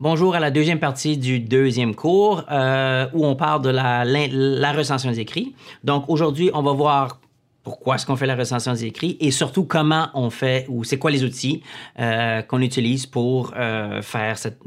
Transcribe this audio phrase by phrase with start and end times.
[0.00, 5.10] Bonjour à la deuxième partie du deuxième cours euh, où on parle de la, recension
[5.10, 5.56] des écrits.
[5.82, 7.20] Donc aujourd'hui, on va voir
[7.64, 10.98] pourquoi est-ce qu'on fait la recension des écrits et surtout comment on fait ou c'est
[10.98, 11.64] quoi les outils
[11.98, 14.60] euh, qu'on utilise pour euh, faire cette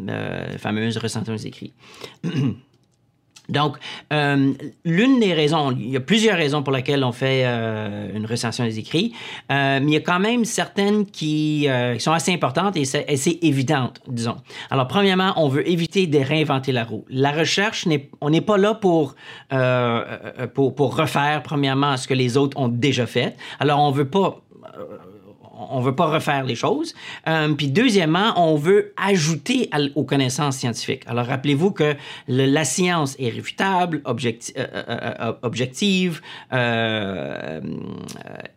[0.57, 1.73] fameuse recension des écrits.
[3.49, 3.77] Donc,
[4.13, 4.53] euh,
[4.85, 8.63] l'une des raisons, il y a plusieurs raisons pour lesquelles on fait euh, une recension
[8.63, 9.13] des écrits,
[9.51, 11.67] euh, mais il y a quand même certaines qui,
[11.99, 14.37] sont assez importantes et c'est assez évidentes, disons.
[14.69, 17.05] Alors, premièrement, on veut éviter de réinventer la roue.
[17.09, 17.87] La recherche,
[18.21, 19.15] on n'est pas là pour,
[20.53, 23.35] pour, pour refaire, premièrement, ce que les autres ont déjà fait.
[23.59, 24.41] Alors, on veut pas
[25.69, 26.93] on veut pas refaire les choses.
[27.27, 31.03] Euh, puis deuxièmement, on veut ajouter aux connaissances scientifiques.
[31.07, 31.95] Alors rappelez-vous que
[32.27, 34.13] la science est réfutable, euh,
[34.57, 36.21] euh, objective,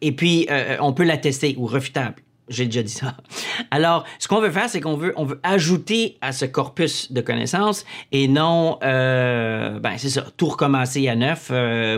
[0.00, 0.48] et puis
[0.80, 2.16] on peut la tester ou refutable.
[2.50, 3.16] J'ai déjà dit ça.
[3.70, 7.22] Alors, ce qu'on veut faire, c'est qu'on veut, on veut ajouter à ce corpus de
[7.22, 11.50] connaissances et non, euh, ben c'est ça, tout recommencer à neuf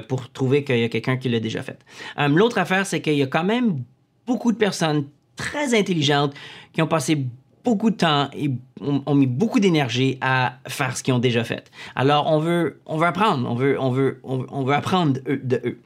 [0.07, 1.81] pour trouver qu'il y a quelqu'un qui l'a déjà fait.
[2.29, 3.83] L'autre affaire, c'est qu'il y a quand même
[4.27, 6.35] beaucoup de personnes très intelligentes
[6.73, 7.27] qui ont passé
[7.65, 11.71] beaucoup de temps et ont, mis beaucoup d'énergie à faire ce qu'ils ont déjà fait.
[11.97, 15.79] Alors, on veut, on veut apprendre, on veut, on veut, on veut apprendre de eux.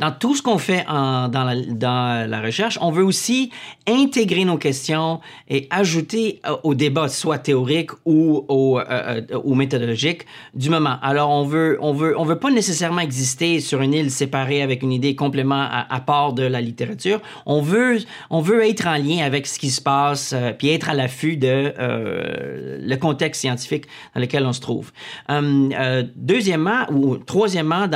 [0.00, 3.50] Dans tout ce qu'on fait dans, la, recherche, on veut aussi
[3.88, 10.26] intégrer nos questions et ajouter euh, au débat, soit théorique ou au, euh, ou méthodologique,
[10.54, 10.96] du moment.
[11.02, 14.82] Alors, on veut, on veut, on veut pas nécessairement exister sur une île séparée avec
[14.82, 17.20] une idée complètement à, part de la littérature.
[17.46, 17.98] On veut,
[18.30, 21.36] on veut être en lien avec ce qui se passe, euh, puis être à l'affût
[21.36, 24.92] de euh, le contexte scientifique dans lequel on se trouve.
[25.28, 25.72] Hum,
[26.14, 27.86] deuxièmement, ou troisièmement,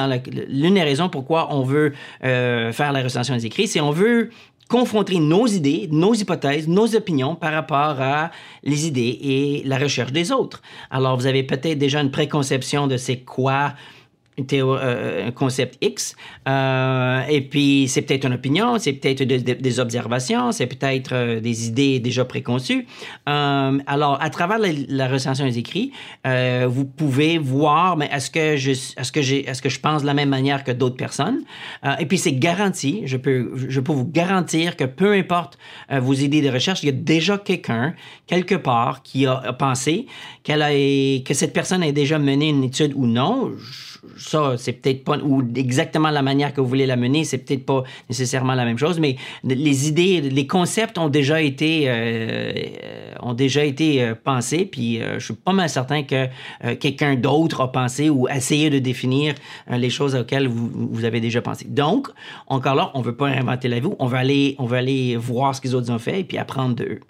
[0.49, 4.31] l'une des raisons pourquoi on veut euh, faire la recension des écrits, c'est on veut
[4.69, 8.31] confronter nos idées, nos hypothèses, nos opinions par rapport à
[8.63, 10.63] les idées et la recherche des autres.
[10.91, 13.75] Alors, vous avez peut-être déjà une préconception de c'est quoi
[14.53, 16.17] un concept X.
[16.49, 21.15] Euh, et puis, c'est peut-être une opinion, c'est peut-être de, de, des observations, c'est peut-être
[21.15, 22.87] euh, des idées déjà préconçues.
[23.29, 25.93] Euh, alors, à travers la, recension des écrits,
[26.27, 30.07] euh, vous pouvez voir, mais est-ce que je, est-ce que est-ce que je pense de
[30.07, 31.41] la même manière que d'autres personnes?
[31.85, 35.59] Euh, et puis, c'est garanti, je peux, je peux vous garantir que peu importe
[35.91, 37.95] vos idées de recherche, il y a déjà quelqu'un,
[38.27, 40.07] quelque part, qui a, pensé
[40.43, 40.61] qu'elle
[41.25, 43.53] que cette personne a déjà mené une étude ou non.
[44.17, 47.67] Ça, c'est peut-être pas, ou exactement la manière que vous voulez la mener, c'est peut-être
[47.67, 52.53] pas nécessairement la même chose, mais les idées, les concepts ont déjà été, euh,
[53.23, 56.27] ont déjà été euh, pensés, puis euh, je suis pas mal certain que
[56.65, 59.35] euh, quelqu'un d'autre a pensé ou essayé de définir
[59.69, 61.67] les choses auxquelles vous, vous, avez déjà pensé.
[61.69, 62.09] Donc,
[62.47, 65.55] encore là, on veut pas inventer la vie, on veut aller, on veut aller voir
[65.55, 67.01] ce que les autres ont fait et puis apprendre de eux.
[67.01, 67.10] Um,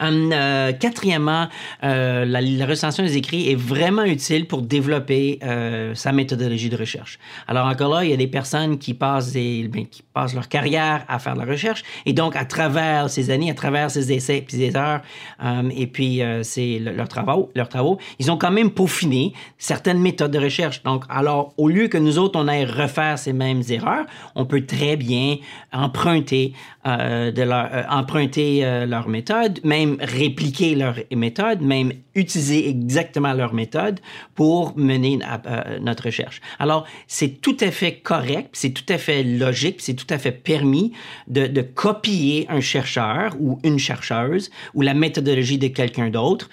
[0.00, 1.48] euh, quatrièmement,
[1.82, 7.18] euh, la, recension des écrits est vraiment utile pour développer euh, sa méthodologie de recherche.
[7.46, 10.48] Alors encore là, il y a des personnes qui passent, des, ben, qui passent leur
[10.48, 14.12] carrière à faire de la recherche et donc à travers ces années, à travers ces
[14.12, 15.00] essais puis ces heures
[15.40, 20.00] um, et puis c'est le, leurs travaux, leurs travaux, ils ont quand même peaufiné certaines
[20.00, 20.82] méthodes de recherche.
[20.82, 24.64] Donc alors au lieu que nous autres on aille refaire ces mêmes erreurs, on peut
[24.64, 25.36] très bien
[25.72, 34.00] emprunter leur méthode même répliquer leur méthode, même utiliser exactement leur méthode
[34.34, 36.40] pour mener euh, notre recherche.
[36.58, 40.32] Alors, c'est tout à fait correct, c'est tout à fait logique, c'est tout à fait
[40.32, 40.92] permis
[41.26, 46.48] de, de, copier un chercheur ou une chercheuse ou la méthodologie de quelqu'un d'autre,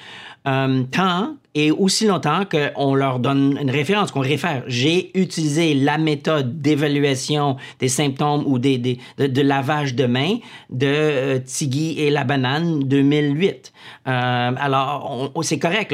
[0.48, 4.64] euh, tant et aussi longtemps qu'on leur donne une référence, qu'on réfère.
[4.68, 10.38] J'ai utilisé la méthode d'évaluation des symptômes ou des, de, lavage de main
[10.70, 13.74] de euh, Tigui et la banane 2008.
[14.08, 14.12] Euh,
[14.58, 15.94] alors, c'est correct.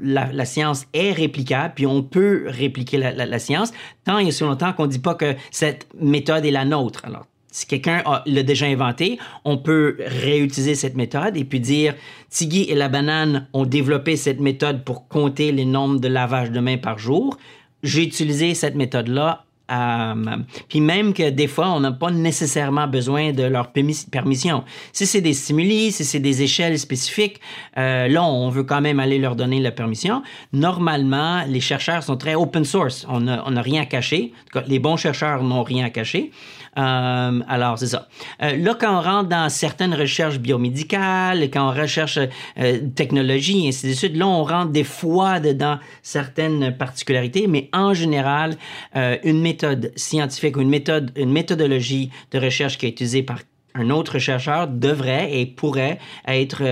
[0.00, 3.72] La, science est réplicable, puis on peut répliquer la, science
[4.04, 7.02] tant et aussi longtemps qu'on ne dit pas que cette méthode est la nôtre.
[7.50, 11.94] Si quelqu'un l'a déjà inventé, on peut réutiliser cette méthode et puis dire
[12.30, 16.60] Tigui et la banane ont développé cette méthode pour compter les nombres de lavage de
[16.60, 17.36] mains par jour.
[17.82, 20.36] J'ai utilisé cette méthode-là Euh,
[20.70, 24.64] puis même que des fois, on n'a pas nécessairement besoin de leur permis- permission.
[24.94, 27.38] Si c'est des stimuli, si c'est des échelles spécifiques,
[27.76, 30.22] euh, là, on veut quand même aller leur donner la permission.
[30.54, 33.06] Normalement, les chercheurs sont très open source.
[33.10, 34.32] On n'a rien à cacher.
[34.66, 36.30] Les bons chercheurs n'ont rien à cacher.
[36.76, 38.08] Euh, alors, c'est ça.
[38.42, 42.18] Euh, là, quand on rentre dans certaines recherches biomédicales, quand on recherche
[42.58, 47.68] euh, technologie, et ainsi de suite, là, on rentre des fois dans certaines particularités, mais
[47.72, 48.56] en général,
[48.94, 53.40] une méthode scientifique ou une méthode, une méthodologie de recherche qui est utilisée par
[53.74, 56.62] un autre chercheur devrait et pourrait être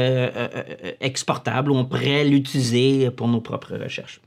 [1.00, 4.20] exportable ou on pourrait l'utiliser pour nos propres recherches.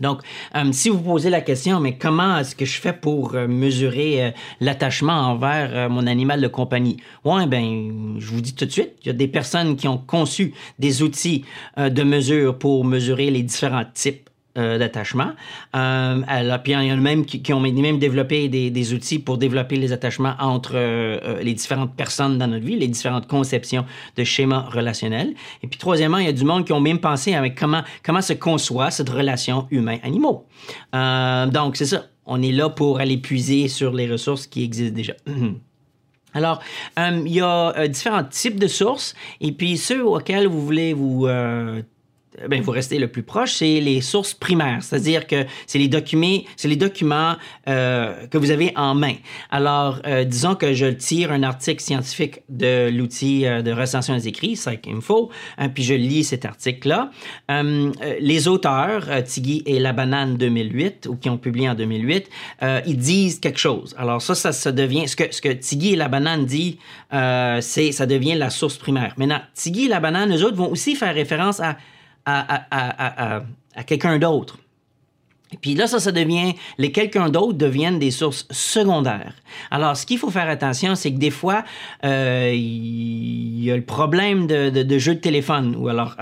[0.00, 0.20] Donc,
[0.54, 4.24] euh, si vous posez la question, mais comment est-ce que je fais pour euh, mesurer
[4.24, 4.30] euh,
[4.60, 6.96] l'attachement envers mon animal de compagnie?
[7.24, 9.98] Ouais, ben, je vous dis tout de suite, il y a des personnes qui ont
[9.98, 11.44] conçu des outils
[11.76, 15.32] de mesure pour mesurer les différents types euh, d'attachement.
[15.74, 19.74] Euh, puis il y en a même qui, ont même développé des, outils pour développer
[19.74, 23.84] les attachements entre euh, les différentes personnes dans notre vie, les différentes conceptions
[24.16, 25.34] de schémas relationnels.
[25.64, 27.82] Et puis troisièmement, il y a du monde qui ont même pensé avec comment,
[28.20, 30.46] se conçoit cette relation humain-animaux.
[30.92, 32.04] Donc, c'est ça.
[32.24, 35.14] On est là pour aller puiser sur les ressources qui existent déjà.
[36.32, 36.60] Alors,
[36.96, 41.26] il y a différents types de sources, et puis ceux auxquels vous voulez vous
[42.48, 46.40] ben, vous restez le plus proche, c'est les sources primaires, c'est-à-dire que c'est les documents,
[46.56, 47.36] c'est les documents
[47.68, 49.14] euh, que vous avez en main.
[49.50, 54.28] Alors, euh, disons que je tire un article scientifique de l'outil euh, de recension des
[54.28, 57.10] écrits, PsycInfo, hein, puis je lis cet article-là.
[57.50, 61.74] Euh, euh, les auteurs, euh, Tigui et La Banane 2008, ou qui ont publié en
[61.74, 62.28] 2008,
[62.62, 63.94] euh, ils disent quelque chose.
[63.98, 66.78] Alors ça, ça, devient ce que ce que Tigui et La Banane dit,
[67.12, 69.14] euh, c'est ça devient la source primaire.
[69.16, 71.76] Maintenant, Tigui et La Banane, eux autres vont aussi faire référence à
[72.26, 73.42] à,
[73.86, 74.58] quelqu'un d'autre.
[75.52, 79.34] Et puis là, ça, ça devient, les quelqu'un d'autre deviennent des sources secondaires.
[79.70, 81.62] Alors, ce qu'il faut faire attention, c'est que des fois,
[82.04, 85.76] euh, il y a le problème de, jeu de téléphone.
[85.78, 86.16] Ou alors,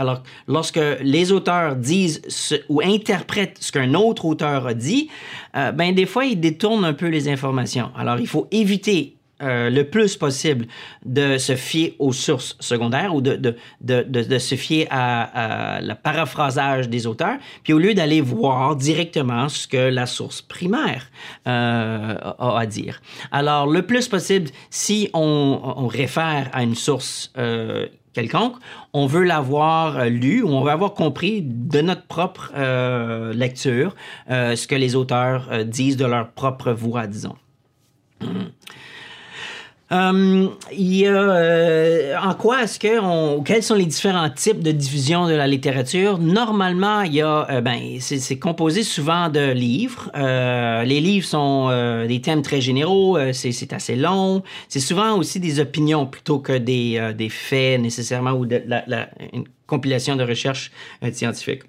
[0.49, 2.21] lorsque les auteurs disent
[2.69, 5.09] ou interprètent ce qu'un autre auteur a dit,
[5.57, 7.91] euh, ben des fois, ils détournent un peu les informations.
[7.97, 10.67] Alors, il faut éviter euh, le plus possible
[11.05, 13.57] de se fier aux sources secondaires ou de,
[14.39, 19.67] se fier à, à le paraphrasage des auteurs, puis au lieu d'aller voir directement ce
[19.67, 21.11] que la source primaire
[21.49, 23.01] euh, a à dire.
[23.33, 28.55] Alors, le plus possible, si on, réfère à une source euh, quelconque,
[28.93, 32.53] on veut l'avoir lu ou on veut avoir compris de notre propre
[33.33, 33.97] lecture
[34.29, 37.37] ce que les auteurs disent de leur propre voix, disons.
[39.93, 44.61] Euh, il y a, euh, en quoi est-ce que on, quels sont les différents types
[44.63, 46.17] de diffusion de la littérature?
[46.19, 50.11] Normalement, il y a, euh, ben, c'est, composé souvent de livres.
[50.17, 53.19] Euh, les livres sont euh, des thèmes très généraux.
[53.35, 54.43] c'est, assez long.
[54.69, 59.11] C'est souvent aussi des opinions plutôt que des, des faits nécessairement ou de la, la-
[59.35, 60.71] une compilation de recherches
[61.13, 61.63] scientifiques.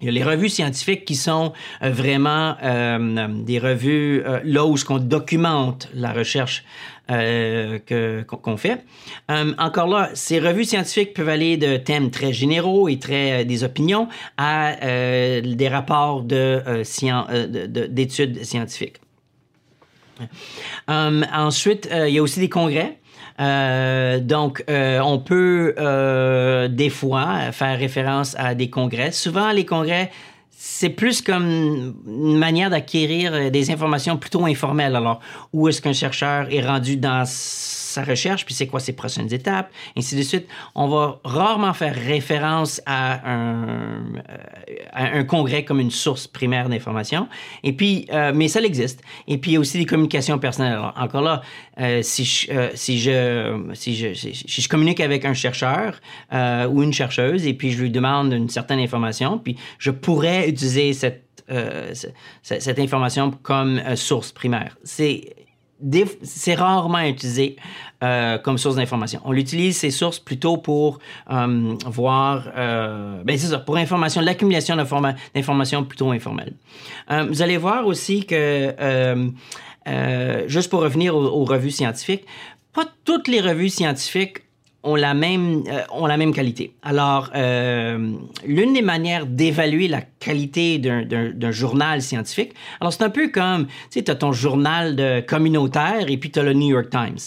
[0.00, 1.52] Il y a les revues scientifiques qui sont
[1.82, 6.64] euh, vraiment euh, des revues euh, là où ce qu'on documente la recherche
[7.08, 8.84] qu'on, fait.
[9.28, 14.08] Encore là, ces revues scientifiques peuvent aller de thèmes très généraux et très des opinions
[14.36, 16.82] à des rapports de,
[17.86, 18.96] d'études scientifiques.
[20.88, 22.98] Ensuite, il y a aussi des congrès.
[23.38, 29.12] Euh, donc, euh, on peut euh, des fois faire référence à des congrès.
[29.12, 30.10] Souvent, les congrès,
[30.50, 34.96] c'est plus comme une manière d'acquérir des informations plutôt informelles.
[34.96, 35.20] Alors,
[35.52, 37.24] où est-ce qu'un chercheur est rendu dans
[37.96, 40.46] sa recherche, puis c'est quoi ses prochaines étapes, ainsi de suite.
[40.74, 44.04] On va rarement faire référence à un,
[44.98, 47.28] euh, congrès comme une source primaire d'information.
[47.62, 49.00] Et puis, euh, mais ça existe.
[49.28, 50.78] Et puis, il y a aussi des communications personnelles.
[50.96, 51.42] Encore là,
[51.80, 56.00] euh, si, je, si, je, si, je, si, je communique avec un chercheur
[56.70, 60.92] ou une chercheuse et puis je lui demande une certaine information, puis je pourrais utiliser
[60.92, 62.08] cette, euh, ce-
[62.42, 64.76] ce- cette information comme source primaire.
[64.84, 65.34] C'est
[66.22, 67.56] c'est rarement utilisé
[68.02, 69.20] euh, comme source d'information.
[69.24, 70.98] On utilise ces sources plutôt pour
[71.30, 76.54] euh, voir, euh, ben c'est ça, pour information, l'accumulation d'informa- d'informations plutôt informelles.
[77.28, 78.74] Vous allez voir aussi que,
[80.46, 82.24] juste pour revenir aux revues scientifiques,
[82.72, 84.38] pas toutes les revues scientifiques
[84.86, 86.72] ont la même, euh, ont la même qualité.
[86.82, 88.12] Alors, euh,
[88.46, 92.52] l'une des manières d'évaluer la qualité d'un- journal scientifique.
[92.80, 96.30] Alors, c'est un peu comme, tu sais, tu as ton journal de communautaire et puis
[96.30, 97.18] tu as le New York Times.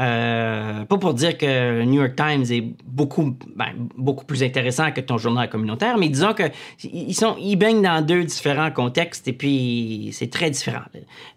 [0.00, 4.90] Euh, pas pour dire que le New York Times est beaucoup, ben, beaucoup plus intéressant
[4.90, 6.44] que ton journal communautaire, mais disons que
[6.84, 10.82] ils, sont, ils baignent dans deux différents contextes et puis c'est très différent.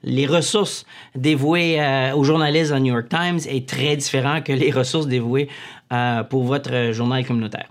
[0.04, 1.80] Les ressources dévouées
[2.16, 5.48] aux journalistes au New York Times est très différent que les ressources dévouées
[5.92, 7.70] euh, pour votre journal communautaire.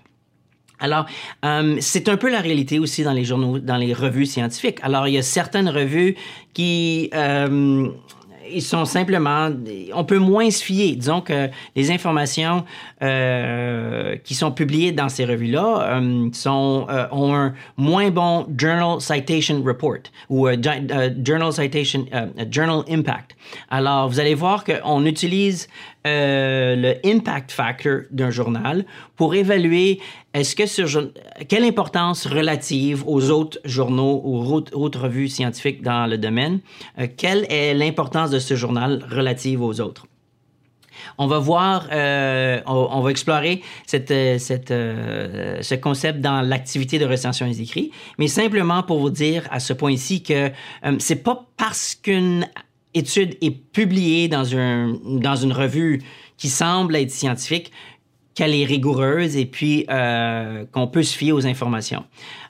[0.80, 1.06] Alors,
[1.44, 4.78] euh, c'est un peu la réalité aussi dans les journaux, dans les revues scientifiques.
[4.82, 6.16] Alors, il y a certaines revues
[6.52, 7.88] qui euh,
[8.52, 9.50] ils sont simplement,
[9.94, 10.96] on peut moins se fier.
[10.96, 12.64] Disons que les informations
[13.02, 19.00] euh, qui sont publiées dans ces revues-là euh, sont euh, ont un moins bon journal
[19.00, 23.36] citation report ou euh, euh, journal citation euh, journal impact.
[23.70, 25.68] Alors, vous allez voir qu'on utilise
[26.06, 28.84] euh, le impact factor d'un journal
[29.16, 30.00] pour évaluer
[30.34, 30.82] est-ce que ce
[31.48, 36.60] quelle importance relative aux autres journaux ou autres, revues scientifiques dans le domaine,
[36.98, 40.06] euh, quelle est l'importance de ce journal relative aux autres?
[41.18, 47.62] On va voir, euh, on, va explorer cette, ce concept dans l'activité de recension des
[47.62, 50.50] écrits, mais simplement pour vous dire à ce point-ci que
[50.84, 52.46] euh, c'est pas parce qu'une
[52.94, 56.02] étude est publiée dans, un, dans une revue
[56.36, 57.72] qui semble être scientifique
[58.34, 62.04] qu'elle est rigoureuse et puis euh, qu'on peut se fier aux informations.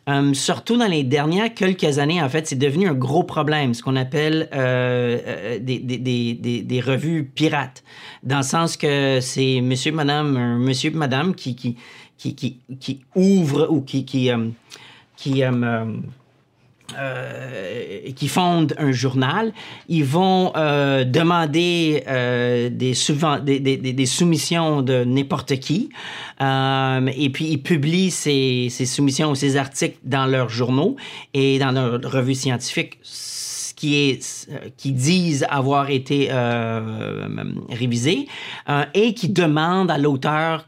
[0.09, 3.83] Euh, surtout dans les dernières quelques années, en fait, c'est devenu un gros problème, ce
[3.83, 7.83] qu'on appelle euh, euh, des, des, des, des, revues pirates,
[8.23, 11.77] dans le sens que c'est monsieur, madame, monsieur, madame qui, qui,
[12.19, 14.31] qui, qui, qui ouvre ou qui, qui,
[15.17, 15.43] qui
[16.99, 19.53] euh, qui fondent un journal,
[19.89, 22.95] ils vont euh, demander euh, des,
[24.07, 25.91] soumissions de n'importe qui,
[26.41, 30.97] et puis ils publient ces, soumissions ou ces articles dans leurs journaux
[31.33, 32.99] et dans leurs revues scientifiques
[33.85, 37.27] euh, qui disent avoir été euh,
[37.71, 38.27] révisés
[38.69, 40.67] euh, et qui demandent à l'auteur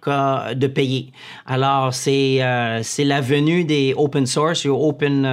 [0.55, 1.13] de payer.
[1.47, 5.25] Alors c'est la venue des open source ou open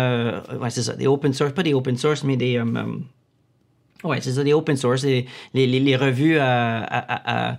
[0.60, 2.62] ouais, ça des open source pas des open source mais des
[4.04, 5.06] ouais c'est ça des open source
[5.54, 7.58] les, revues à,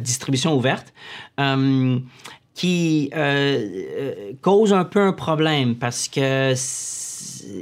[0.00, 0.92] distribution ouverte.
[2.54, 3.58] Qui euh,
[3.96, 6.52] euh, cause un peu un problème parce que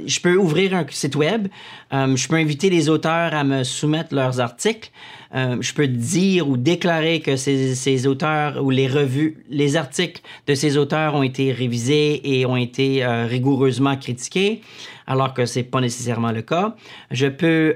[0.05, 1.47] je peux ouvrir un site web,
[1.91, 4.91] euh, je peux inviter les auteurs à me soumettre leurs articles,
[5.35, 10.55] euh, je peux dire ou déclarer que ces, auteurs ou les revues, les articles de
[10.55, 14.61] ces auteurs ont été révisés et ont été euh, rigoureusement critiqués,
[15.05, 16.75] alors que c'est pas nécessairement le cas.
[17.09, 17.73] Je peux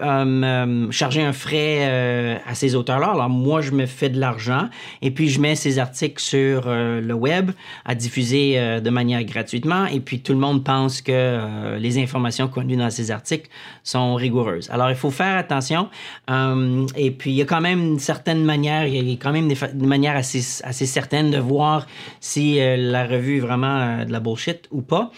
[0.91, 3.07] charger un frais à ces auteurs-là.
[3.07, 4.69] Alors moi, je me fais de l'argent
[5.01, 7.49] et puis je mets ces articles sur le web
[7.85, 12.77] à diffuser de manière gratuitement et puis tout le monde pense que les informations contenues
[12.77, 13.49] dans ces articles
[13.83, 14.69] sont rigoureuses.
[14.69, 15.89] Alors il faut faire attention
[16.29, 19.31] euh, et puis il y a quand même une certaine manière, il y a quand
[19.31, 21.87] même des, manières assez, certaines de voir
[22.19, 25.11] si euh, la revue est vraiment euh, de la bullshit ou pas.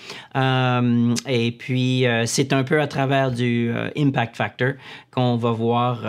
[1.27, 4.73] Et puis c'est un peu à travers du impact factor
[5.11, 6.03] qu'on va voir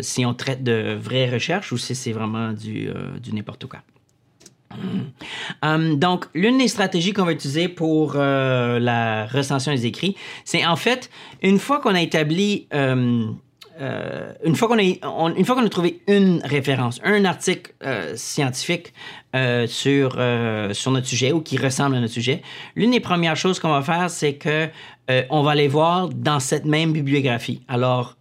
[0.00, 2.88] si on traite de vraies recherches ou si c'est vraiment du,
[3.20, 3.80] du n'importe quoi.
[5.62, 10.64] Hum, donc, l'une des stratégies qu'on va utiliser pour euh, la recension des écrits, c'est
[10.64, 11.10] en fait,
[11.42, 13.26] une fois qu'on a établi, euh,
[13.80, 18.92] euh, une, fois qu'on a, trouvé une référence, un article euh, scientifique
[19.34, 22.42] euh, sur, euh, sur notre sujet ou qui ressemble à notre sujet,
[22.76, 24.68] l'une des premières choses qu'on va faire, c'est que
[25.10, 27.62] euh, on va aller voir dans cette même bibliographie.
[27.68, 28.16] Alors,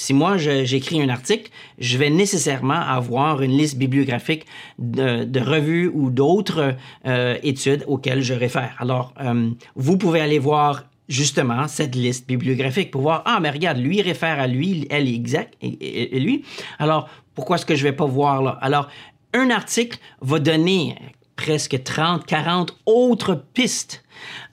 [0.00, 4.46] si moi j'écris un article, je vais nécessairement avoir une liste bibliographique
[4.78, 6.74] de, revues ou d'autres
[7.06, 8.74] euh, études auxquelles je réfère.
[8.78, 13.76] Alors, euh, vous pouvez aller voir justement cette liste bibliographique pour voir, ah, mais regarde,
[13.76, 16.44] lui réfère à lui, elle est exact, et lui.
[16.78, 18.58] Alors, pourquoi est-ce que je vais pas voir là?
[18.62, 18.88] Alors,
[19.34, 20.96] un article va donner
[21.44, 24.04] presque 30, 40 autres pistes.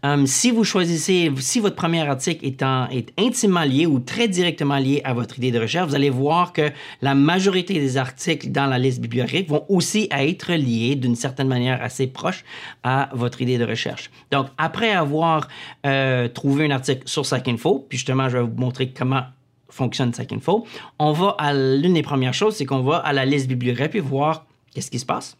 [0.06, 4.30] Euh, si vous choisissez, si votre premier article est, en- est intimement lié ou très
[4.30, 6.70] directement lié à votre idée de recherche, vous allez voir que
[7.02, 11.84] la majorité des articles dans la liste bibliographique vont aussi être liés d'une certaine manière
[11.84, 12.46] assez proche
[12.84, 14.10] à votre idée de recherche.
[14.32, 15.50] Donc, après avoir
[15.86, 19.24] euh, trouvé un article sur SciInfo, puis justement, je vais vous montrer comment
[19.70, 20.66] fonctionne SciInfo,
[21.00, 24.46] on va à l'une des premières choses, c'est qu'on va à la liste bibliographique voir
[24.74, 25.36] qu'est-ce qui se passe.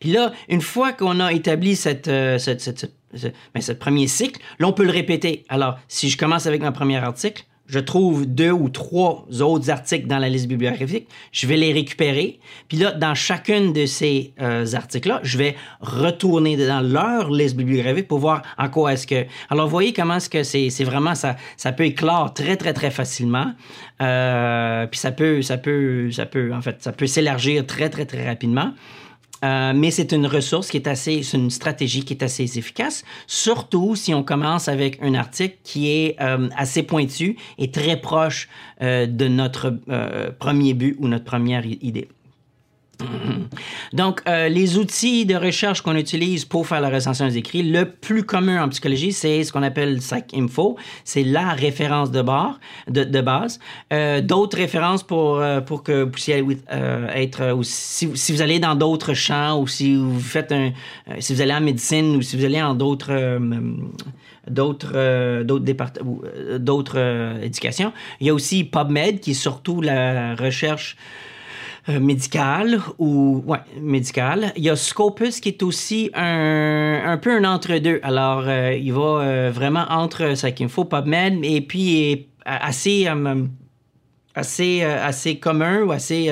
[0.00, 2.38] Puis là, une fois qu'on a établi euh,
[3.54, 5.44] ben, ce premier cycle, là, on peut le répéter.
[5.48, 10.06] Alors, si je commence avec mon premier article, je trouve deux ou trois autres articles
[10.06, 12.40] dans la liste bibliographique, je vais les récupérer.
[12.68, 18.08] Puis là, dans chacune de ces euh, articles-là, je vais retourner dans leur liste bibliographique
[18.08, 19.26] pour voir en quoi est-ce que...
[19.50, 21.14] Alors, voyez comment est-ce que c'est, c'est vraiment...
[21.14, 23.52] Ça, ça peut éclore très, très, très facilement.
[24.00, 28.06] Euh, puis ça peut, ça peut, ça peut, en fait, ça peut s'élargir très, très,
[28.06, 28.72] très rapidement.
[29.44, 33.04] Euh, mais c'est une ressource qui est assez, c'est une stratégie qui est assez efficace,
[33.26, 38.48] surtout si on commence avec un article qui est euh, assez pointu et très proche
[38.82, 39.78] euh, de notre
[40.38, 42.08] premier but ou notre première idée.
[43.92, 47.84] Donc, euh, les outils de recherche qu'on utilise pour faire la recension des écrits, le
[47.84, 50.76] plus commun en psychologie, c'est ce qu'on appelle PsycInfo.
[51.04, 53.60] C'est la référence de, base.
[53.92, 57.58] Euh, d'autres références pour, euh, pour que vous puissiez euh, être...
[57.62, 60.72] si, vous- allez dans d'autres champs ou si vous faites un...
[61.18, 63.38] si vous allez en médecine ou si vous allez en d'autres...
[64.48, 65.92] d'autres d'autres départ-
[66.58, 67.92] d'autres éducations.
[68.20, 70.96] Il y a aussi PubMed qui est surtout la recherche
[71.88, 74.52] euh, médicale ou ouais médicale.
[74.56, 77.98] Il y a Scopus qui est aussi un, un peu un entre-deux.
[78.02, 83.08] Alors euh, il va euh, vraiment entre Psychinfo, PubMed et puis est assez
[84.34, 86.30] assez assez commun ou assez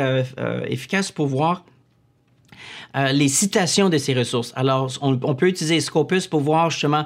[0.69, 1.65] efficace pour voir
[2.95, 4.53] les citations de ces ressources.
[4.57, 7.05] Alors, on, peut utiliser Scopus pour voir justement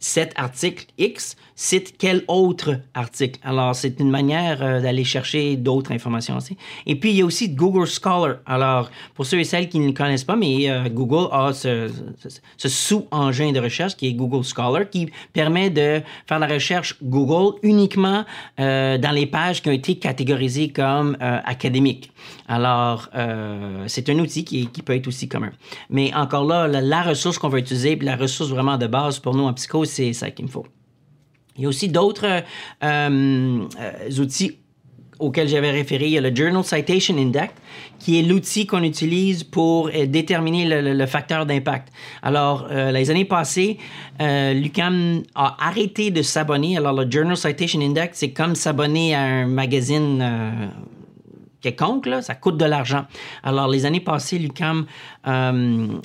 [0.00, 3.38] cet article X cite quel autre article?
[3.44, 6.56] Alors, c'est une manière euh, d'aller chercher d'autres informations aussi.
[6.86, 8.36] Et puis, il y a aussi Google Scholar.
[8.46, 11.90] Alors, pour ceux et celles qui ne connaissent pas, mais euh, Google a ce,
[12.56, 17.58] ce- sous-engin de recherche qui est Google Scholar qui permet de faire la recherche Google
[17.62, 18.24] uniquement
[18.58, 22.10] euh, dans les pages qui ont été catégorisées comme académiques.
[22.48, 23.08] Alors,
[23.86, 25.50] c'est un outil qui, peut être aussi commun.
[25.90, 29.34] Mais encore là, la, ressource qu'on va utiliser, puis la ressource vraiment de base pour
[29.34, 30.64] nous en psycho, c'est Psychinfo.
[31.56, 32.42] Il y a aussi d'autres euh,
[32.82, 34.58] euh, outils
[35.18, 36.06] auxquels j'avais référé.
[36.06, 37.52] Il y a le Journal Citation Index,
[37.98, 41.92] qui est l'outil qu'on utilise pour euh, déterminer le, facteur d'impact.
[42.22, 43.76] Alors, les années passées,
[44.18, 46.78] l'UQAM a arrêté de s'abonner.
[46.78, 50.70] Alors, le Journal Citation Index, c'est comme s'abonner à un magazine
[51.60, 53.04] quelconque, là, ça coûte de l'argent.
[53.42, 54.86] Alors, les années passées, l'UCAM
[55.24, 55.52] a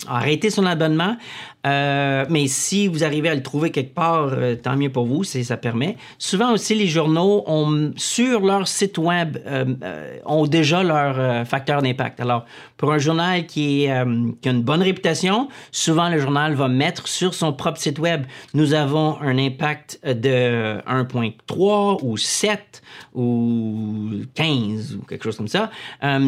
[0.08, 1.16] arrêté son abonnement,
[1.66, 5.24] euh, mais si vous arrivez à le trouver quelque part, euh, tant mieux pour vous,
[5.24, 5.98] ça permet.
[6.20, 12.20] Souvent aussi, les journaux, ont, sur leur site web, euh, ont déjà leur facteur d'impact.
[12.20, 12.46] Alors,
[12.78, 17.54] pour un journal qui, a une bonne réputation, souvent le journal va mettre sur son
[17.54, 22.82] propre site web, nous avons un impact de 1.3 ou 7
[23.14, 25.72] ou 15 ou quelque chose comme ça.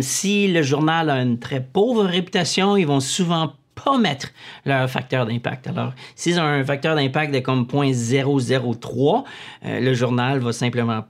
[0.02, 4.30] Si le journal a une très pauvre réputation, ils vont souvent pas mettre
[4.66, 5.68] leur facteur d'impact.
[5.68, 9.24] Alors, s'ils ont un facteur d'impact de comme 0.003,
[9.66, 11.06] euh, le journal va simplement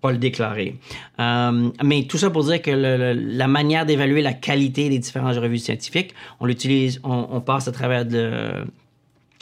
[0.00, 0.76] pas le déclarer.
[1.18, 5.58] Euh, mais tout ça pour dire que la manière d'évaluer la qualité des différentes revues
[5.58, 8.64] scientifiques, on l'utilise, on, on passe à travers de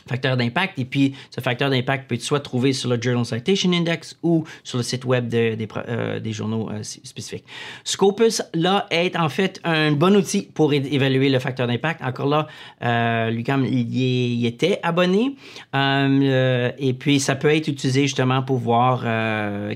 [0.08, 0.78] facteur d'impact.
[0.78, 4.44] Et puis, ce facteur d'impact peut être soit trouvé sur le Journal Citation Index ou
[4.64, 7.44] sur le site web de- des, euh, journaux euh, spécifiques.
[7.84, 12.02] Scopus, là, est en fait un bon outil pour évaluer le facteur d'impact.
[12.02, 12.46] Encore là,
[12.82, 15.34] euh, Lucam, il y, était abonné.
[15.74, 19.02] Euh, et puis, ça peut être utilisé justement pour voir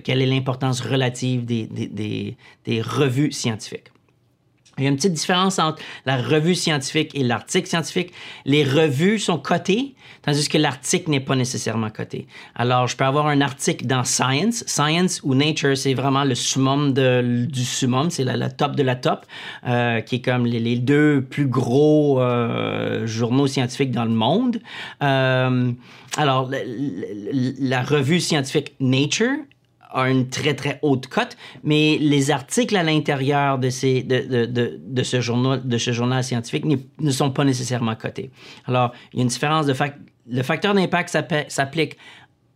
[0.03, 3.88] quelle est l'importance relative des- des- des revues scientifiques.
[4.79, 8.13] Il y a une petite différence entre la revue scientifique et l'article scientifique.
[8.47, 12.27] Les revues sont cotées, tandis que l'article n'est pas nécessairement coté.
[12.55, 14.65] Alors, je peux avoir un article dans Science.
[14.67, 19.27] Science ou Nature, c'est vraiment le summum du summum, c'est la, top de la top,
[19.67, 24.59] euh, qui est comme les, deux plus gros euh, journaux scientifiques dans le monde.
[25.03, 25.71] Euh,
[26.17, 29.37] alors, la revue scientifique Nature
[29.94, 34.81] a une très, très haute cote, mais les articles à l'intérieur de, ces, de, de,
[34.85, 38.31] de, ce, journal, de ce journal scientifique ne sont pas nécessairement cotés.
[38.66, 39.96] Alors, il y a une différence de fac-
[40.28, 41.16] Le facteur d'impact
[41.48, 41.96] s'applique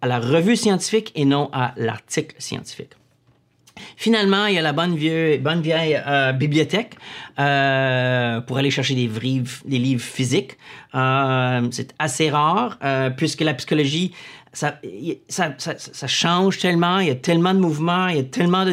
[0.01, 2.90] à la revue scientifique et non à l'article scientifique.
[3.97, 6.95] Finalement, il y a la bonne vieille, euh, bibliothèque
[7.39, 10.57] euh, pour aller chercher des livres, des livres physiques.
[10.95, 12.79] Euh, c'est assez rare
[13.17, 14.12] puisque la psychologie,
[14.53, 14.79] ça,
[16.07, 18.73] change tellement, il y a tellement de mouvements, il y a tellement de,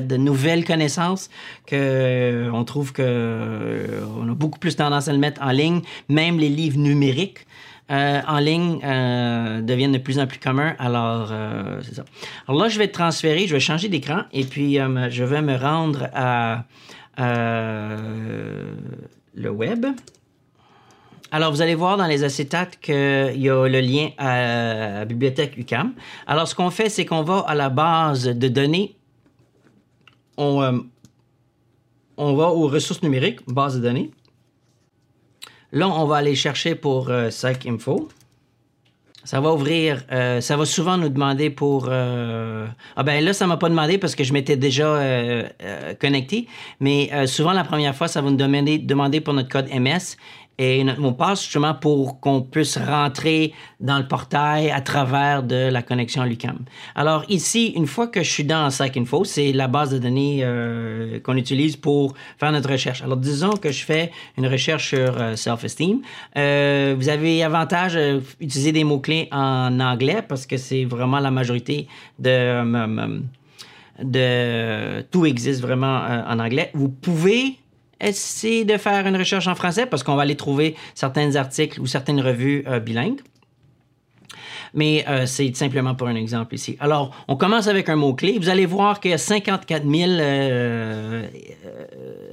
[0.00, 1.28] de, nouvelles connaissances
[1.66, 5.82] que on trouve que on a beaucoup plus tendance à le mettre en ligne.
[6.08, 7.46] Même les livres numériques
[7.90, 10.74] euh, en ligne euh, deviennent de plus en plus communs.
[10.78, 12.04] Alors, euh, c'est ça.
[12.48, 16.08] Alors là, je vais transférer, je vais changer d'écran et puis je vais me rendre
[16.14, 16.64] à
[19.36, 19.84] le web.
[21.30, 22.94] Alors, vous allez voir dans les acétates qu'il
[23.36, 25.92] y a le lien à la bibliothèque UCAM.
[26.26, 28.96] Alors, ce qu'on fait, c'est qu'on va à la base de données.
[30.38, 30.84] On,
[32.16, 34.10] on va aux ressources numériques, base de données.
[35.74, 38.08] Là, on va aller chercher pour euh, PsycInfo.
[39.24, 41.88] Ça va ouvrir, euh, ça va souvent nous demander pour...
[41.90, 45.48] euh, Ah ben là, ça m'a pas demandé parce que je m'étais déjà euh,
[45.98, 46.46] connecté,
[46.78, 50.16] mais souvent la première fois, ça va nous demander pour notre code MS
[50.58, 55.42] et notre mot de passe justement pour qu'on puisse rentrer dans le portail à travers
[55.42, 56.58] de la connexion à l'UCAM.
[56.94, 61.18] Alors ici, une fois que je suis dans PsycInfo, c'est la base de données euh,
[61.20, 63.02] qu'on utilise pour faire notre recherche.
[63.02, 66.00] Alors disons que je fais une recherche sur euh, self-esteem.
[66.36, 71.30] Euh, vous avez avantage à utiliser des mots-clés en anglais parce que c'est vraiment la
[71.30, 71.88] majorité
[72.18, 73.22] de...
[74.02, 76.70] de tout existe vraiment en anglais.
[76.74, 77.58] Vous pouvez
[78.06, 81.86] essayer de faire une recherche en français parce qu'on va aller trouver certains articles ou
[81.86, 83.20] certaines revues euh, bilingues.
[84.76, 86.76] Mais euh, c'est simplement pour un exemple ici.
[86.80, 88.38] Alors, on commence avec un mot-clé.
[88.40, 91.26] Vous allez voir qu'il y a 54 000 euh, euh,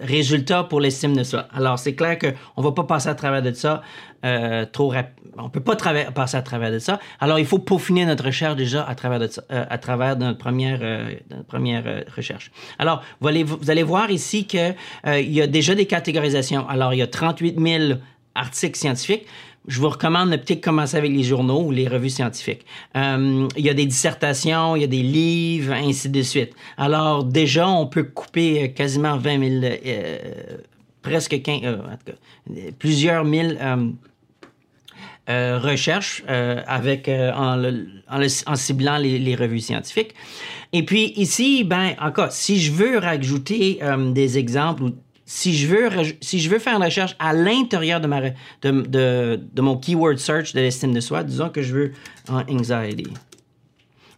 [0.02, 1.48] résultats pour l'estime de soi.
[1.54, 3.82] Alors, c'est clair qu'on ne va pas passer à travers de ça
[4.26, 5.18] euh, trop rapidement.
[5.38, 5.76] On ne peut pas
[6.14, 7.00] passer à travers de ça.
[7.20, 10.80] Alors, il faut peaufiner notre recherche déjà à travers de, ça- à travers notre première,
[11.48, 12.52] première recherche.
[12.80, 14.76] Alors, vous allez, vous allez voir ici qu'il
[15.08, 16.68] y a déjà des catégorisations.
[16.68, 18.00] Alors, il y a 38 000
[18.36, 19.26] articles scientifiques.
[19.68, 22.66] Je vous recommande de peut-être commencer avec les journaux ou les revues scientifiques.
[22.96, 26.54] Euh, il y a des dissertations, il y a des livres, ainsi de suite.
[26.78, 30.18] Alors, déjà, on peut couper euh, quasiment 20 000, euh,
[31.04, 33.60] presque 15, euh, en tout cas, plusieurs mille
[35.28, 40.16] recherches avec, en, ciblant les, revues scientifiques.
[40.74, 43.80] Et puis ici, ben, encore, si je veux rajouter
[44.14, 44.92] des exemples ou
[45.34, 45.90] si je veux,
[46.20, 50.18] si je veux faire une recherche à l'intérieur de, ma, de, de, de mon keyword
[50.18, 51.92] search de l'estime de soi, disons que je veux
[52.28, 53.08] en anxiety.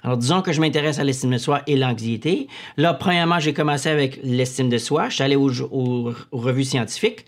[0.01, 2.47] Alors, disons que je m'intéresse à l'estime de soi et l'anxiété.
[2.77, 5.07] Là, premièrement, j'ai commencé avec l'estime de soi.
[5.09, 7.25] Je suis allé aux, aux- aux revues scientifiques.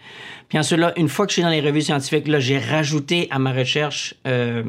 [0.50, 3.28] Puis ensuite, là, une fois que je suis dans les revues scientifiques, là, j'ai rajouté
[3.30, 4.64] à ma recherche euh,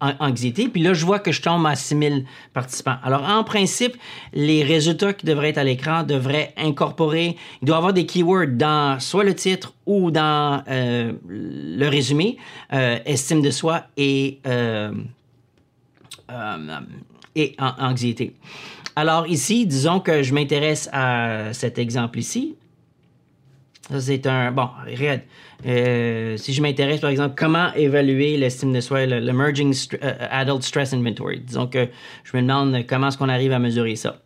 [0.00, 0.68] anxiété.
[0.68, 2.96] Puis là, je vois que je tombe à 6000 participants.
[3.02, 3.96] Alors, en principe,
[4.32, 8.48] les résultats qui devraient être à l'écran devraient incorporer, il doit y avoir des keywords
[8.52, 12.36] dans soit le titre ou dans euh, le résumé,
[12.72, 14.38] euh, estime de soi et...
[14.46, 14.92] euh,
[17.34, 18.34] et anxiété.
[18.96, 22.56] Alors ici, disons que je m'intéresse à cet exemple ici.
[23.90, 24.52] Ça, c'est un...
[24.52, 25.20] Bon, regarde.
[25.66, 30.14] Euh, si je m'intéresse, par exemple, comment évaluer l'estime de soi, le- l'Emerging St- euh,
[30.30, 31.40] Adult Stress Inventory?
[31.40, 31.88] Disons que
[32.24, 34.20] je me demande comment est-ce qu'on arrive à mesurer ça.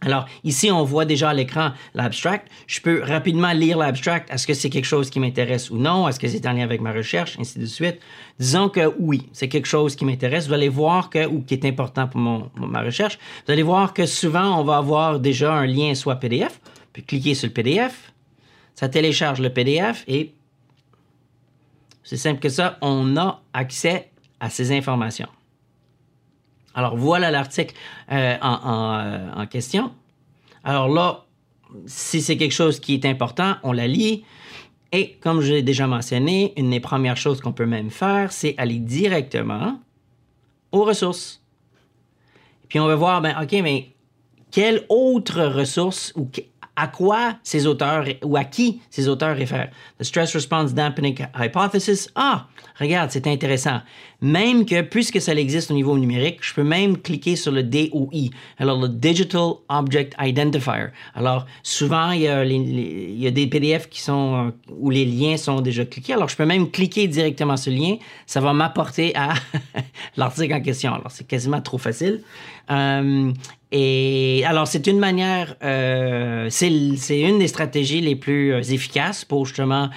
[0.00, 2.48] Alors, ici, on voit déjà à l'écran l'abstract.
[2.68, 4.32] Je peux rapidement lire l'abstract.
[4.32, 6.08] Est-ce que c'est quelque chose qui m'intéresse ou non?
[6.08, 7.36] Est-ce que c'est en lien avec ma recherche?
[7.40, 7.98] Ainsi de suite.
[8.38, 10.46] Disons que oui, c'est quelque chose qui m'intéresse.
[10.46, 13.92] Vous allez voir que, ou qui est important pour mon, ma recherche, vous allez voir
[13.92, 16.60] que souvent, on va avoir déjà un lien soit PDF,
[16.92, 18.12] puis cliquer sur le PDF.
[18.78, 20.34] Ça télécharge le PDF et
[22.04, 25.26] c'est simple que ça, on a accès à ces informations.
[26.76, 27.74] Alors voilà l'article
[28.12, 29.90] euh, euh, en question.
[30.62, 31.24] Alors là,
[31.86, 34.22] si c'est quelque chose qui est important, on la lit.
[34.92, 38.54] Et comme je l'ai déjà mentionné, une des premières choses qu'on peut même faire, c'est
[38.58, 39.80] aller directement
[40.70, 41.42] aux ressources.
[42.68, 43.90] Puis on va voir, ben, OK, mais
[44.52, 46.30] quelle autre ressource ou
[46.78, 49.70] à quoi ces auteurs ou à qui ces auteurs réfèrent.
[49.98, 52.08] The Stress Response Dampening Hypothesis.
[52.14, 52.46] Ah,
[52.78, 53.80] regarde, c'est intéressant.
[54.20, 58.30] Même que, puisque ça existe au niveau numérique, je peux même cliquer sur le DOI.
[58.58, 60.88] Alors, le Digital Object Identifier.
[61.14, 65.84] Alors, souvent, il y a, des PDF qui sont, euh, où les liens sont déjà
[65.84, 66.14] cliqués.
[66.14, 67.96] Alors, je peux même cliquer directement sur le lien.
[68.26, 69.34] Ça va m'apporter à
[70.16, 70.94] l'article en question.
[70.94, 72.22] Alors, c'est quasiment trop facile.
[72.72, 73.32] Euh,
[73.70, 79.90] et alors, c'est une manière, euh, c'est une des stratégies les plus efficaces pour justement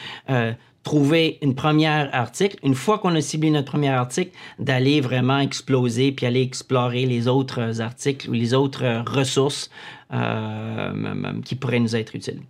[0.84, 2.58] trouver une première article.
[2.64, 7.28] Une fois qu'on a ciblé notre premier article, d'aller vraiment exploser puis aller explorer les
[7.28, 9.70] autres articles ou les autres ressources
[10.14, 12.42] euh, qui pourraient nous être utiles.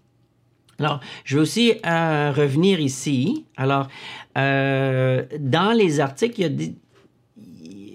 [0.80, 3.46] Alors, je vais aussi euh, revenir ici.
[3.56, 3.88] Alors,
[4.38, 6.76] euh, dans les articles, il y a des,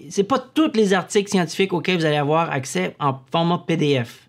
[0.09, 4.26] c'est pas tous les articles scientifiques auxquels vous allez avoir accès en format PDF.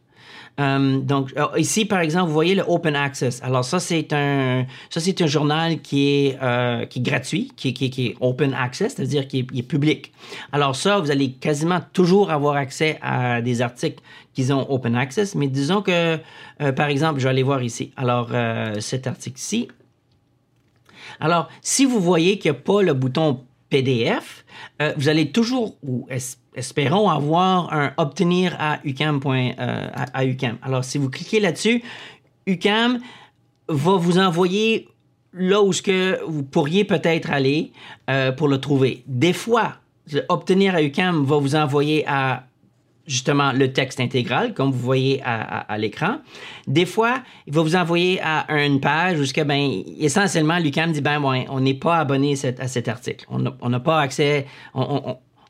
[0.61, 3.41] Euh, donc euh, ici par exemple vous voyez le Open Access.
[3.45, 7.69] Alors ça c'est un ça c'est un journal qui est euh, qui est gratuit, qui,
[7.69, 10.13] est- est- est Open Access, c'est-à-dire qui est, est public.
[10.51, 14.03] Alors ça vous allez quasiment toujours avoir accès à des articles
[14.35, 16.19] qui ont Open Access, mais disons que
[16.73, 17.93] par exemple je vais aller voir ici.
[17.97, 18.31] Alors
[18.81, 19.69] cet article-ci.
[21.21, 23.41] Alors, si vous voyez qu'il n'y a pas le bouton
[23.71, 24.45] PDF,
[24.97, 26.19] vous allez toujours, ou es-
[26.59, 29.21] espérons avoir un obtenir à UCAM.
[29.27, 30.59] euh, à, UCAM.
[30.63, 31.83] Alors, si vous cliquez là-dessus,
[32.47, 32.99] UCAM
[33.69, 34.89] va vous envoyer
[35.33, 37.73] là où ce que vous pourriez peut-être aller
[38.11, 39.05] euh, pour le trouver.
[39.07, 39.75] Des fois,
[40.29, 42.45] obtenir à UCAM va vous envoyer à
[43.07, 46.19] justement le texte intégral, comme vous voyez à, l'écran.
[46.67, 51.01] Des fois, il va vous envoyer à une page où que, ben, essentiellement, l'UCAM dit,
[51.01, 53.25] ben, ouais, on n'est pas abonné à cet article.
[53.31, 54.47] On n'a- pas accès,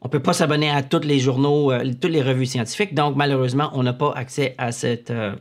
[0.02, 3.70] on- peut pas s'abonner à tous les journaux, euh, toutes les revues scientifiques, donc malheureusement,
[3.74, 5.10] on n'a pas accès à cette...
[5.10, 5.34] euh,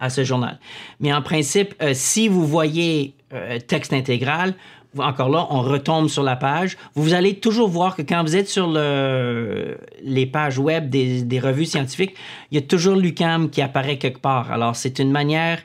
[0.00, 0.58] à ce journal.
[1.00, 4.54] Mais en principe, euh, si vous voyez euh, texte intégral,
[4.98, 6.76] encore là, on retombe sur la page.
[6.94, 11.40] Vous allez toujours voir que quand vous êtes sur le, les pages web des, des
[11.40, 12.14] revues scientifiques,
[12.50, 14.52] il y a toujours l'UCAM qui apparaît quelque part.
[14.52, 15.58] Alors, c'est une manière,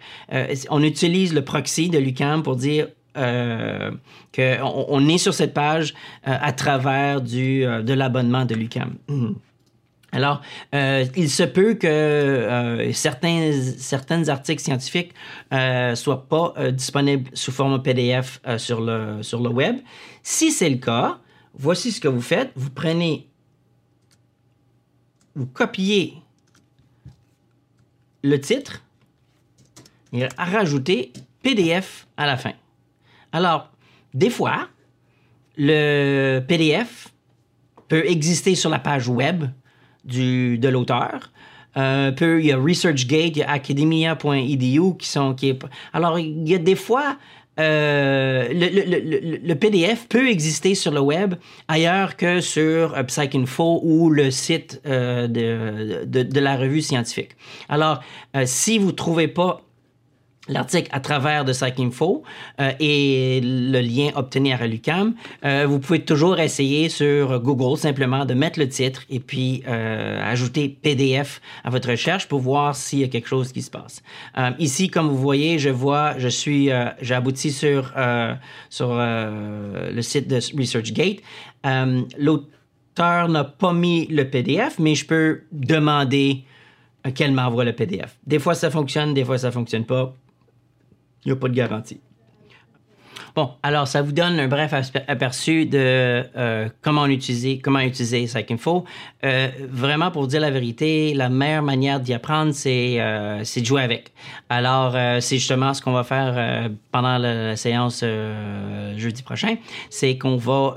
[0.71, 2.87] on utilise le proxy de l'UCAM pour dire
[3.19, 3.91] euh,
[4.35, 5.93] qu'on on est sur cette page
[6.27, 8.95] euh, à travers du, euh, de l'abonnement de l'UCAM.
[10.11, 10.41] Alors,
[10.73, 15.13] euh, il se peut que euh, certains, certains articles scientifiques
[15.53, 19.77] euh, soient pas disponibles sous format PDF sur, le, sur le web.
[20.23, 21.19] Si c'est le cas,
[21.53, 22.51] voici ce que vous faites.
[22.55, 23.27] Vous prenez,
[25.35, 26.15] vous copiez
[28.23, 28.83] le titre
[30.11, 32.53] et à rajouter PDF à la fin.
[33.31, 33.69] Alors,
[34.13, 34.67] des fois,
[35.57, 37.09] le PDF
[37.87, 39.45] peut exister sur la page web
[40.05, 41.31] de l'auteur.
[41.77, 45.33] Euh, il y a ResearchGate, il y a academia.edu qui sont.
[45.33, 45.57] Qui
[45.93, 47.17] alors, il y a des fois.
[47.59, 51.35] euh, le, PDF peut exister sur le web
[51.67, 57.31] ailleurs que sur euh, PsycInfo ou le site de, de, la revue scientifique.
[57.67, 57.99] Alors,
[58.45, 59.61] si vous ne trouvez pas
[60.49, 62.23] l'article à travers de PsycInfo
[62.59, 65.13] euh, et le lien obtenir à l'UCAM,
[65.45, 70.19] euh, vous pouvez toujours essayer sur Google simplement de mettre le titre et puis euh,
[70.29, 74.01] ajouter PDF à votre recherche pour voir s'il y a quelque chose qui se passe.
[74.37, 76.69] Euh, ici, comme vous voyez, je vois, je suis,
[77.01, 77.93] j'ai abouti sur
[78.69, 81.19] sur le site de ResearchGate.
[82.17, 86.43] L'auteur n'a pas mis le PDF, mais je peux demander
[87.15, 88.17] qu'elle m'envoie le PDF.
[88.25, 90.13] Des fois, ça fonctionne, des fois, ça fonctionne pas.
[91.25, 92.01] Il n'y a pas de garantie.
[93.39, 94.73] Bon, alors ça vous donne un bref
[95.07, 95.77] aperçu de
[96.35, 98.83] euh, comment utiliser comment utiliser PsycInfo.
[99.23, 103.81] Euh, vraiment, pour dire la vérité, la meilleure manière d'y apprendre, c'est euh, de jouer
[103.81, 104.11] avec.
[104.49, 108.03] Alors, c'est justement ce qu'on va faire pendant la, séance
[108.97, 109.55] jeudi prochain.
[109.89, 110.75] C'est qu'on va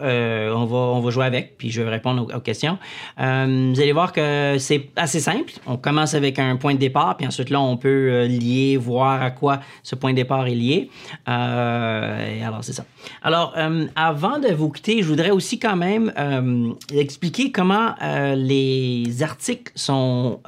[0.54, 2.78] on va on va jouer avec, puis je vais répondre aux, aux questions.
[3.18, 5.52] Vous allez voir que c'est assez simple.
[5.66, 9.32] On commence avec un point de départ, puis ensuite là, on peut lier, voir à
[9.32, 10.90] quoi ce point de départ est lié.
[11.26, 12.84] Et alors, c'est ça.
[13.22, 18.34] Alors, euh, avant de vous quitter, je voudrais aussi quand même euh, expliquer comment euh,
[18.34, 20.40] les articles sont,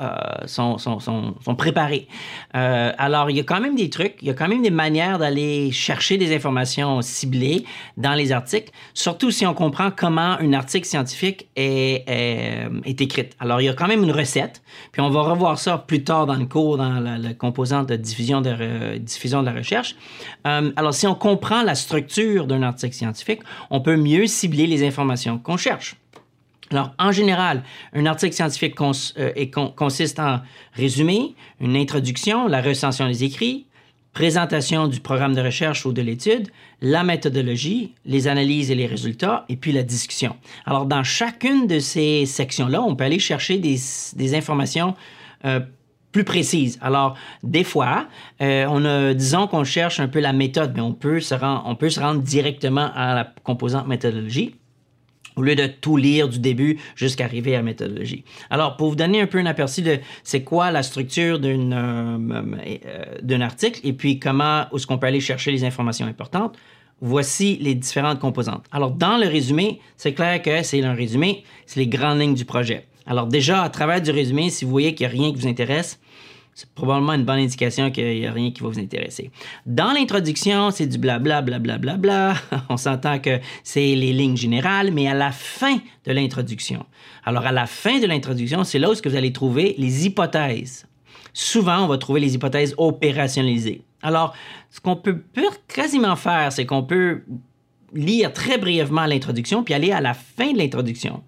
[0.47, 2.09] sont, sont, sont, préparés.
[2.53, 5.19] Alors, il y a quand même des trucs, il y a quand même des manières
[5.19, 7.64] d'aller chercher des informations ciblées
[7.97, 13.37] dans les articles, surtout si on comprend comment un article scientifique est, est.
[13.40, 14.62] Alors, il y a quand même une recette,
[14.93, 18.40] puis on va revoir ça plus tard dans le cours, dans la, composante de diffusion
[18.40, 19.97] de, diffusion de la recherche.
[20.45, 21.93] Alors, si on comprend la structure
[22.46, 25.96] d'un article scientifique, on peut mieux cibler les informations qu'on cherche.
[26.70, 30.40] Alors, en général, un article scientifique euh, consiste en
[30.72, 33.66] résumé, une introduction, la recension des écrits,
[34.14, 36.48] présentation du programme de recherche ou de l'étude,
[36.80, 40.37] la méthodologie, les analyses et les résultats, et puis la discussion.
[40.64, 43.76] Alors, dans chacune de ces sections-là, on peut aller chercher des,
[44.14, 44.94] des informations
[45.44, 45.61] euh,
[46.14, 46.79] plus précises.
[46.81, 48.07] Alors, des fois,
[48.40, 51.64] euh, on a, disons qu'on cherche un peu la méthode, mais on peut se rendre,
[51.66, 54.55] on peut se rendre directement à la composante méthodologie
[55.37, 58.24] au lieu de tout lire du début jusqu'à arriver à la méthodologie.
[58.48, 63.05] Alors, pour vous donner un peu un aperçu de c'est quoi la structure euh, euh,
[63.20, 66.57] d'un article et puis comment est-ce qu'on peut aller chercher les informations importantes,
[67.00, 68.66] voici les différentes composantes.
[68.70, 72.44] Alors, dans le résumé, c'est clair que c'est un résumé, c'est les grandes lignes du
[72.44, 72.87] projet.
[73.05, 75.48] Alors, déjà, à travers du résumé, si vous voyez qu'il n'y a rien qui vous
[75.48, 75.98] intéresse,
[76.55, 79.33] c'est probablement une bonne indication qu'il n'y a rien qui va vous intéresser.
[79.67, 82.35] Dans l'introduction, c'est du blabla, blabla, blabla.
[82.69, 86.87] On s'entend que c'est les lignes générales, mais à la fin de l'introduction.
[87.25, 90.87] Alors, à la fin de l'introduction, c'est là où vous allez trouver les hypothèses.
[91.33, 93.83] Souvent, on va trouver les hypothèses opérationnalisées.
[94.03, 94.33] Alors,
[94.71, 95.23] ce qu'on peut
[95.67, 97.23] quasiment faire, c'est qu'on peut
[97.93, 101.23] lire très brièvement l'introduction, puis aller à la fin de l'introduction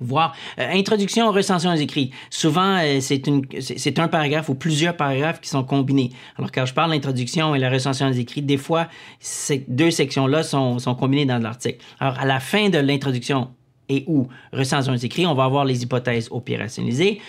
[0.00, 2.10] voir euh, introduction recension des écrits.
[2.30, 6.10] Souvent, euh, c'est un paragraphe ou plusieurs paragraphes qui sont combinés.
[6.38, 10.42] Alors quand je parle d'introduction et la recension des écrits, des fois ces deux sections-là
[10.42, 11.78] sont, combinées dans l'article.
[11.98, 13.48] Alors à la fin de l'introduction
[13.88, 17.20] et ou recension des écrits, on va avoir les hypothèses opérationnalisées.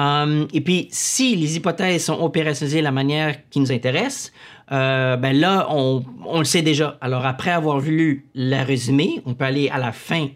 [0.00, 4.32] Euh, et puis si les hypothèses sont opérationnalisées de la manière qui nous intéresse,
[4.70, 6.04] ben là, on,
[6.38, 6.98] le sait déjà.
[7.00, 10.28] Alors, après avoir lu la résumé, on peut aller à la fin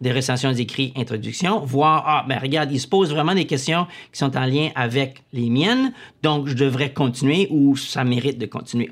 [0.00, 4.18] des recensions écrits introduction, voir, ah, ben regarde, il se pose vraiment des questions qui
[4.18, 8.90] sont en lien avec les miennes, donc je devrais continuer ou ça mérite de continuer.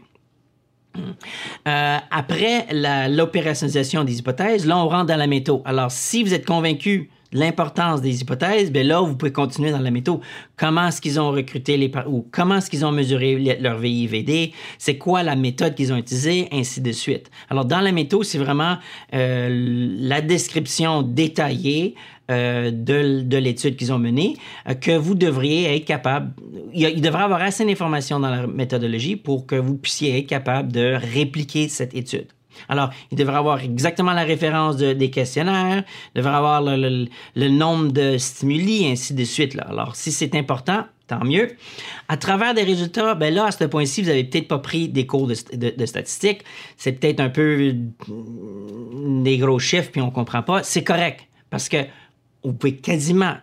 [1.69, 2.67] Euh, après
[3.09, 5.61] l'opérationnalisation des hypothèses, là, on rentre dans la méthode.
[5.65, 9.91] Alors, si vous êtes convaincu l'importance des hypothèses, bien là, vous pouvez continuer dans la
[9.91, 10.21] méthode.
[10.57, 14.99] Comment est-ce qu'ils ont recruté les ou comment est-ce qu'ils ont mesuré leur VIVD, c'est
[14.99, 17.31] quoi la méthode qu'ils ont utilisée, ainsi de suite.
[17.51, 18.79] Alors, dans la méthode, c'est vraiment
[19.15, 21.95] euh, la description détaillée
[22.31, 24.37] euh, de, de l'étude qu'ils ont menée,
[24.69, 26.33] euh, que vous devriez être capable,
[26.73, 30.73] il, il devrait avoir assez d'informations dans la méthodologie pour que vous puissiez être capable
[30.73, 32.27] de répliquer cette étude.
[32.69, 37.09] Alors, il devrait avoir exactement la référence de- des questionnaires, devrait avoir le,
[37.49, 39.57] nombre de stimuli, ainsi de suite.
[39.69, 41.57] Alors, si c'est important, tant mieux.
[42.09, 45.07] À travers des résultats, ben là, à ce point-ci, vous avez peut-être pas pris des
[45.07, 45.37] cours de,
[45.71, 46.43] de- statistiques.
[46.77, 50.63] C'est peut-être un peu mm, des gros chiffres, puis on comprend pas.
[50.63, 51.79] C'est correct, parce que
[52.43, 53.37] vous pouvez quasiment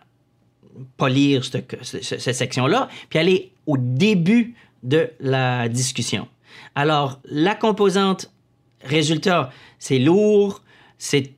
[0.98, 6.28] pas lire cette section-là, puis aller au début de la discussion.
[6.76, 8.32] Alors, la composante
[8.84, 10.62] résultat, c'est lourd,
[10.98, 11.34] c'est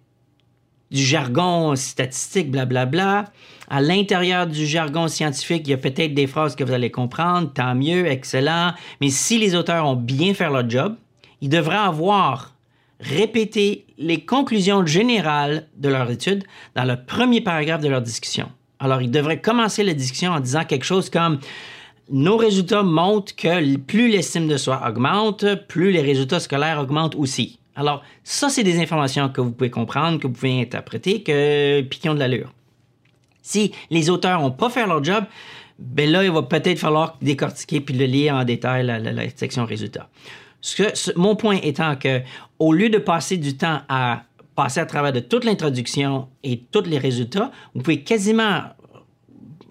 [0.92, 3.26] du jargon statistique, blablabla.
[3.68, 7.52] À l'intérieur du jargon scientifique, il y a peut-être des phrases que vous allez comprendre,
[7.52, 8.74] tant mieux, excellent.
[9.02, 10.96] Mais si les auteurs ont bien fait leur job,
[11.42, 12.56] ils devraient avoir
[13.00, 16.44] répété les conclusions générales de leur étude
[16.76, 18.50] dans le premier paragraphe de leur discussion.
[18.80, 21.40] Alors, ils devraient commencer la discussion en disant quelque chose comme
[22.10, 27.60] nos résultats montrent que plus l'estime de soi augmente, plus les résultats scolaires augmentent aussi.
[27.76, 32.00] Alors, ça, c'est des informations que vous pouvez comprendre, que vous pouvez interpréter, que, puis
[32.04, 32.54] de l'allure.
[33.42, 35.26] Si les auteurs n'ont pas fait leur job,
[35.78, 40.10] ben là, il va peut-être falloir décortiquer puis le lire en détail la, section résultats.
[41.16, 42.22] Mon point étant que,
[42.60, 44.24] au lieu de passer du temps à
[44.56, 48.62] passer à travers de toute l'introduction et tous les résultats, vous pouvez quasiment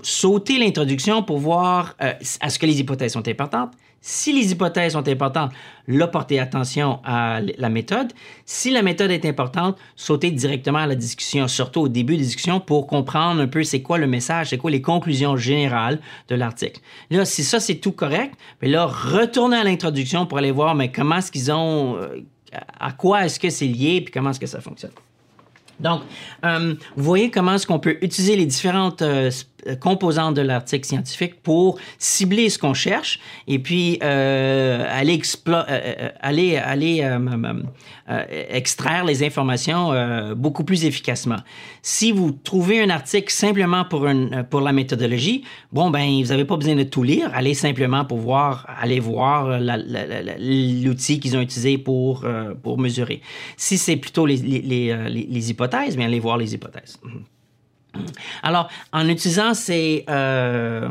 [0.07, 2.13] sauter l'introduction pour voir euh,
[2.43, 3.73] est-ce que les hypothèses sont importantes.
[4.07, 5.53] Si les hypothèses sont importantes,
[5.89, 8.13] là, portez attention à la méthode.
[8.45, 12.61] Si la méthode est importante, sautez directement à la discussion, surtout au début des discussions,
[12.61, 16.81] pour comprendre un peu c'est quoi le message, c'est quoi les conclusions générales de l'article.
[17.11, 20.93] Là, si ça, c'est tout correct, mais là, retournez à l'introduction pour aller voir mais
[20.93, 21.97] comment est-ce qu'ils ont...
[21.97, 22.19] euh,
[22.79, 24.93] à quoi est-ce que c'est lié, puis comment est-ce que ça fonctionne.
[25.81, 26.03] Donc,
[26.45, 29.31] euh, vous voyez comment est-ce qu'on peut utiliser les différentes euh,
[29.81, 36.09] composantes de l'article scientifique pour cibler ce qu'on cherche et puis euh, aller, euh, euh,
[36.21, 39.93] aller, aller euh, extraire les informations
[40.35, 41.39] beaucoup plus efficacement.
[41.83, 46.45] Si vous trouvez un article simplement pour, une, pour la méthodologie, bon, ben, vous n'avez
[46.45, 47.31] pas besoin de tout lire.
[47.35, 49.59] Allez simplement pour voir, aller voir
[50.39, 52.25] l'outil qu'ils ont utilisé pour,
[52.63, 53.21] pour mesurer.
[53.57, 56.99] Si c'est plutôt les, les, les- les hypothèses, bien, allez voir les hypothèses.
[58.43, 60.89] Alors, en utilisant ces, euh,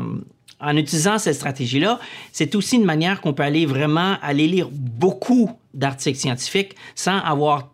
[1.18, 1.98] cette stratégie-là,
[2.32, 7.70] c'est aussi une manière qu'on peut aller vraiment aller lire beaucoup d'articles scientifiques sans avoir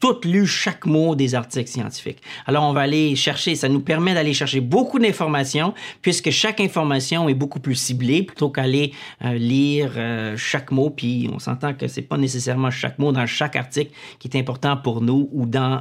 [0.00, 2.22] tout lu chaque mot des articles scientifiques.
[2.46, 7.28] Alors, on va aller chercher, ça nous permet d'aller chercher beaucoup d'informations, puisque chaque information
[7.28, 8.92] est beaucoup plus ciblée, plutôt qu'aller
[9.24, 13.26] euh, lire euh, chaque mot, puis on s'entend que c'est pas nécessairement chaque mot dans
[13.26, 15.80] chaque article qui est important pour nous ou dans,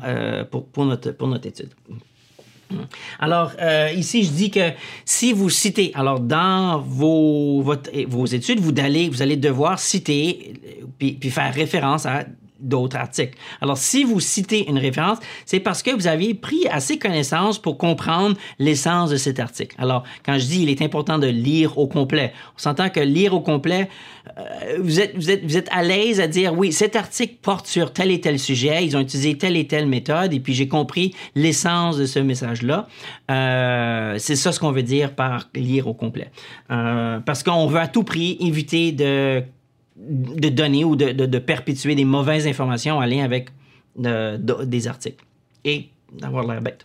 [0.49, 1.69] pour, notre, pour notre étude.
[3.19, 4.71] Alors, euh, ici, je dis que
[5.06, 7.63] si vous citez, alors dans vos,
[8.08, 10.53] vos études, vous allez, vous allez devoir citer
[11.01, 12.25] euh, puis faire référence à
[12.59, 13.37] d'autres articles.
[13.61, 17.77] Alors, si vous citez une référence, c'est parce que vous avez pris assez connaissance pour
[17.77, 19.75] comprendre l'essence de cet article.
[19.79, 23.33] Alors, quand je dis il est important de lire au complet, on s'entend que lire
[23.33, 23.89] au complet,
[24.37, 27.67] euh, vous, êtes, vous, êtes, vous êtes à l'aise à dire oui, cet article porte
[27.67, 30.67] sur tel et tel sujet, ils ont utilisé telle et telle méthode, et puis j'ai
[30.67, 32.87] compris l'essence de ce message-là.
[33.31, 36.31] Euh, c'est ça ce qu'on veut dire par lire au complet.
[36.71, 39.43] Euh, parce qu'on veut à tout prix éviter de
[39.97, 43.49] de donner ou de, de- de perpétuer des mauvaises informations en lien avec
[43.97, 45.23] de- de- des articles
[45.65, 46.83] et d'avoir l'air bête.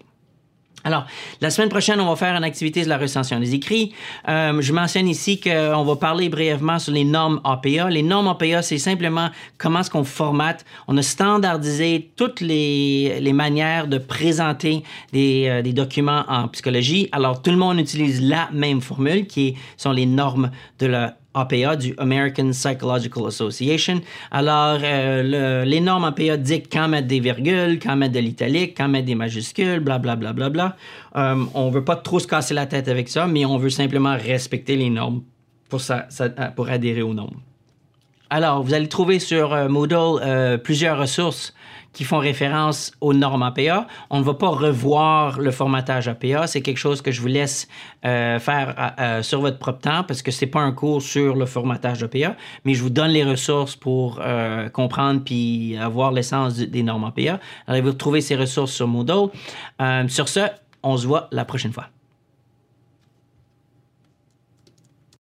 [0.85, 1.07] Alors,
[1.41, 3.93] la semaine prochaine, on va faire une activité sur la recension des écrits.
[4.29, 7.89] Euh, je mentionne ici qu'on va parler brièvement sur les normes APA.
[7.89, 10.65] Les normes APA, c'est simplement comment est-ce qu'on formate.
[10.89, 17.09] On a standardisé toutes les, les manières de présenter des, euh, des, documents en psychologie.
[17.13, 20.51] Alors, tout le monde utilise la même formule qui sont les normes
[20.81, 24.01] de la APA du American Psychological Association.
[24.31, 28.89] Alors, euh, les normes APA dictent quand mettre des virgules, quand mettre de l'italique, quand
[28.89, 30.33] mettre des majuscules, blablabla.
[30.33, 30.77] Bla, bla, bla,
[31.17, 34.17] euh, on veut pas trop se casser la tête avec ça, mais on veut simplement
[34.17, 35.23] respecter les normes
[35.69, 35.81] pour,
[36.55, 37.41] pour adhérer aux normes.
[38.33, 41.53] Alors, vous allez trouver sur euh, Moodle euh, plusieurs ressources
[41.93, 43.87] qui font référence aux normes APA.
[44.11, 46.47] On ne va pas revoir le formatage APA.
[46.47, 47.69] C'est quelque chose que je vous laisse
[48.05, 51.47] euh, faire euh, sur votre propre temps parce que c'est pas un cours sur le
[51.47, 56.83] formatage APA, mais je vous donne les ressources pour euh, comprendre puis avoir l'essence des
[56.83, 57.41] normes APA.
[57.67, 59.31] Alors, vous retrouvez ces ressources sur Moodle.
[60.09, 60.41] sur ce,
[60.83, 61.89] on se voit la prochaine fois.